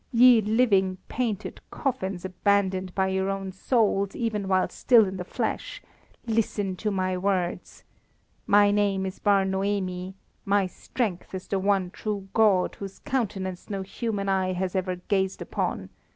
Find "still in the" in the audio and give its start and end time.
4.69-5.23